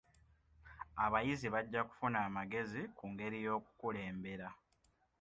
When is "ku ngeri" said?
2.97-3.37